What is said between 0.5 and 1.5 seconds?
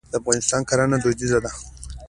کرنه دودیزه